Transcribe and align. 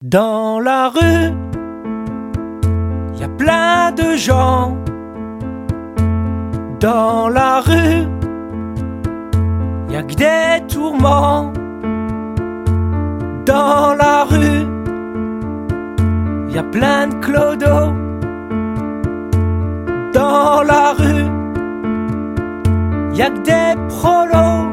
Dans 0.00 0.60
la 0.60 0.90
rue, 0.90 1.34
y 3.18 3.24
a 3.24 3.28
plein 3.36 3.90
de 3.90 4.14
gens. 4.16 4.76
Dans 6.78 7.28
la 7.28 7.60
rue, 7.60 8.06
y 9.90 9.96
a 9.96 10.02
que 10.04 10.14
des 10.14 10.64
tourments. 10.68 11.52
Dans 13.44 13.96
la 13.96 14.22
rue, 14.22 14.68
y 16.48 16.58
a 16.58 16.62
plein 16.62 17.08
de 17.08 17.14
clodos. 17.14 17.92
Dans 20.14 20.62
la 20.62 20.92
rue, 20.96 21.26
y 23.14 23.20
a 23.22 23.30
que 23.30 23.40
des 23.40 23.74
prolos. 23.88 24.68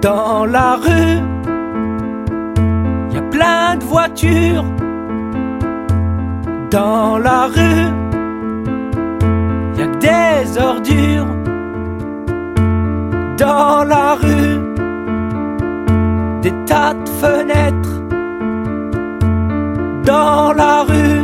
Dans 0.00 0.44
la 0.44 0.74
rue, 0.74 1.22
plein 3.32 3.76
de 3.76 3.84
voitures. 3.84 4.64
Dans 6.70 7.18
la 7.18 7.46
rue, 7.46 7.88
y 9.76 9.82
a 9.82 9.86
que 9.92 9.98
des 10.08 10.58
ordures. 10.58 11.34
Dans 13.38 13.84
la 13.84 14.14
rue, 14.22 14.54
des 16.42 16.54
tas 16.66 16.94
de 16.94 17.08
fenêtres. 17.20 17.96
Dans 20.04 20.52
la 20.52 20.82
rue, 20.90 21.22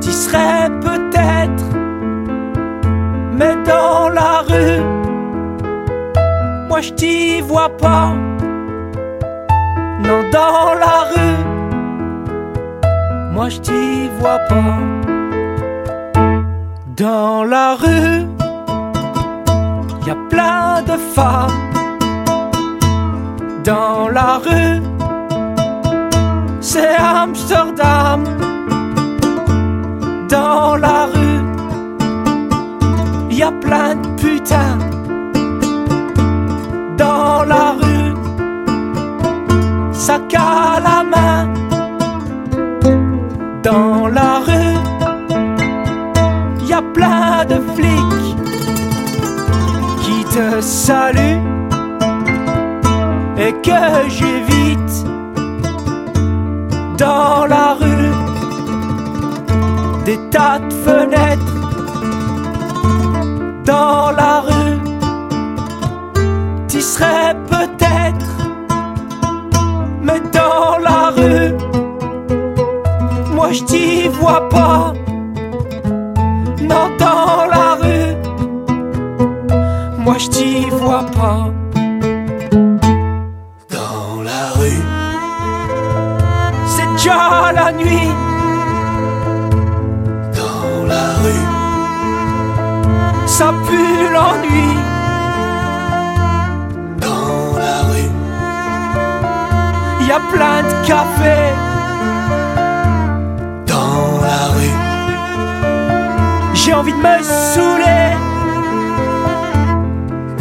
t'y 0.00 0.12
serais 0.12 0.68
peut-être. 0.86 1.66
Mais 3.38 3.54
dans 3.64 4.08
la 4.08 4.42
rue, 4.48 4.82
moi 6.68 6.80
je 6.80 6.92
t'y 6.92 7.40
vois 7.40 7.70
pas. 7.84 8.12
Non, 9.98 10.22
dans 10.30 10.74
la 10.74 10.96
rue, 11.10 11.38
moi 13.32 13.48
je 13.48 13.58
t'y 13.60 14.08
vois 14.18 14.38
pas. 14.48 14.78
Dans 16.96 17.44
la 17.44 17.74
rue, 17.74 18.26
y 20.06 20.10
a 20.10 20.16
plein 20.30 20.82
de 20.82 20.96
femmes. 21.14 21.62
Dans 23.64 24.08
la 24.08 24.38
rue, 24.46 24.82
c'est 26.60 26.96
Amsterdam. 26.96 28.24
Dans 30.28 30.76
la 30.76 31.06
rue, 31.06 31.42
y 33.30 33.42
a 33.42 33.52
plein 33.52 33.94
de 33.96 34.05
plein 46.82 47.44
de 47.44 47.60
flics 47.74 48.36
qui 50.02 50.24
te 50.34 50.60
saluent 50.60 51.40
et 53.38 53.52
que 53.62 54.08
j'évite. 54.08 55.06
Dans 56.98 57.44
la 57.46 57.74
rue, 57.74 58.14
des 60.06 60.18
tas 60.30 60.58
de 60.58 60.72
fenêtres. 60.72 61.54
Dans 63.64 64.12
la 64.12 64.40
rue, 64.40 64.78
t'y 66.68 66.80
serais 66.80 67.36
peut-être. 67.50 68.30
Mais 70.02 70.20
dans 70.32 70.78
la 70.78 71.10
rue, 71.10 71.54
moi 73.34 73.52
je 73.52 73.62
t'y 73.64 74.08
vois 74.08 74.48
pas. 74.48 74.94
Dans 76.68 77.46
la 77.54 77.74
rue, 77.82 78.14
moi 79.98 80.16
je 80.18 80.28
t'y 80.28 80.70
vois 80.70 81.04
pas. 81.18 81.50
Dans 83.76 84.22
la 84.22 84.42
rue, 84.58 84.82
C'est 86.74 86.88
déjà 86.92 87.52
la 87.54 87.72
nuit. 87.72 88.10
dans 90.40 90.86
la 90.92 91.04
rue, 91.22 91.44
Ça 93.26 93.52
pue 93.66 94.08
l'ennui. 94.14 94.68
dans 97.06 97.58
la 97.62 97.76
rue, 97.90 98.10
Y 100.06 100.12
a 100.12 100.20
plein 100.32 100.62
de 100.62 100.86
cafés. 100.86 101.52
J'ai 106.66 106.74
envie 106.74 106.92
de 106.92 106.98
me 106.98 107.22
saouler. 107.22 108.10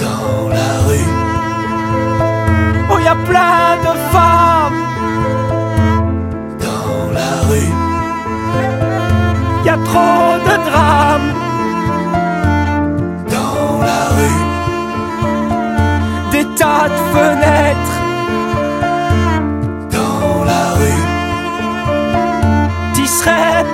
dans 0.03 0.49
la 0.49 0.69
rue, 0.87 1.07
Oh, 2.91 2.97
y 2.97 3.07
a 3.07 3.15
plein 3.29 3.77
de 3.85 3.93
femmes. 4.11 4.81
dans 6.65 7.11
la 7.19 7.31
rue, 7.47 7.71
Y 9.65 9.69
a 9.69 9.77
trop 9.89 10.29
de 10.49 10.55
drames. 10.67 11.31
dans 13.35 13.81
la 13.89 14.01
rue, 14.17 14.39
Des 16.31 16.45
tas 16.59 16.87
de 16.89 16.99
fenêtres. 17.13 17.95
dans 19.91 20.43
la 20.51 20.63
rue, 20.79 21.01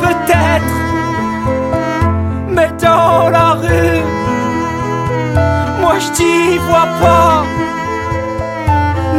peut-être. 0.02 0.71
Je 6.02 6.10
t'y 6.18 6.58
vois 6.68 6.90
pas. 7.02 7.44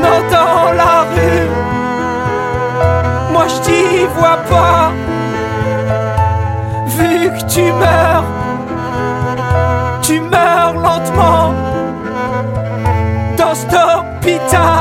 Non, 0.02 0.18
dans 0.36 0.72
la 0.82 0.94
rue, 1.12 1.48
moi 3.32 3.44
je 3.52 3.58
t'y 3.66 4.04
vois 4.16 4.40
pas. 4.52 4.92
Vu 6.96 7.30
que 7.36 7.44
tu 7.54 7.64
meurs, 7.82 8.24
tu 10.02 10.20
meurs 10.20 10.74
lentement 10.86 11.54
dans 13.38 13.54
cet 13.54 13.72
hôpital 13.72 14.71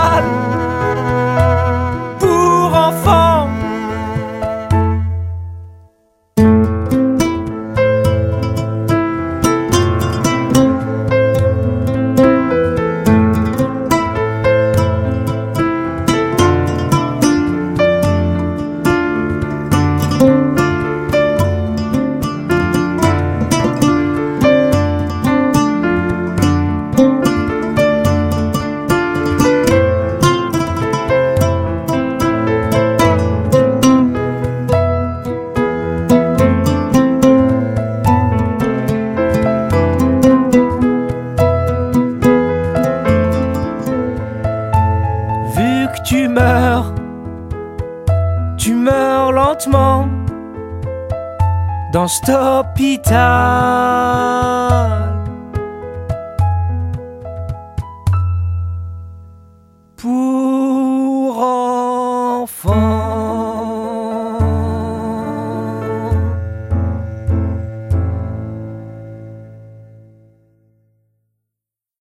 tu 46.21 46.27
meurs, 46.27 46.93
tu 48.55 48.75
meurs 48.75 49.31
lentement 49.31 50.07
dans 51.93 52.07
cet 52.07 52.29
hôpital. 52.29 53.21